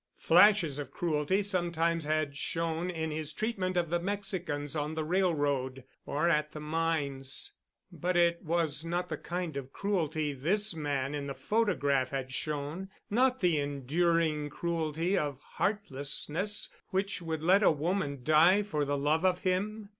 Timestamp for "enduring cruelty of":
13.59-15.39